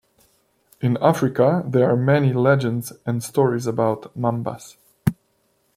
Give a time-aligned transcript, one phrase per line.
[0.79, 4.75] In Africa there are many legends and stories about mambas.